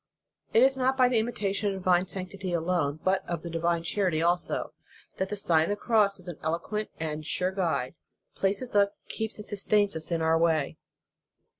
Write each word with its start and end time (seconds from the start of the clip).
291 0.55 0.63
It 0.63 0.65
is 0.65 0.77
not 0.77 0.97
by 0.97 1.07
the 1.09 1.19
imitation 1.19 1.67
of 1.67 1.73
the 1.73 1.79
divine 1.79 2.07
sanctity 2.07 2.53
alone, 2.53 2.99
but 3.03 3.23
of 3.29 3.43
the 3.43 3.51
divine 3.51 3.83
charity 3.83 4.19
also, 4.19 4.73
that 5.17 5.29
the 5.29 5.37
Sign 5.37 5.65
of 5.65 5.69
the 5.69 5.75
Cross, 5.75 6.19
as 6.19 6.27
an 6.27 6.39
eloquent 6.41 6.89
and 6.99 7.23
sure 7.23 7.51
guide, 7.51 7.93
places 8.33 8.75
us, 8.75 8.97
keeps 9.09 9.37
and 9.37 9.45
sustains 9.47 9.95
us 9.95 10.09
in 10.11 10.23
our 10.23 10.39
way. 10.39 10.79